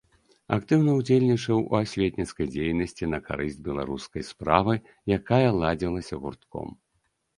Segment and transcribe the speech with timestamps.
[0.55, 4.73] Актыўна ўдзельнічаў у асветніцкай дзейнасці на карысць беларускай справы,
[5.19, 6.67] якая ладзілася гуртком.